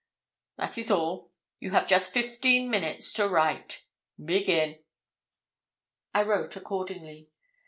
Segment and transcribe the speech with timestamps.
[0.57, 1.31] That is all.
[1.59, 3.83] You have just fifteen minutes to write.
[4.19, 4.79] Begin.'
[6.11, 7.29] I wrote accordingly.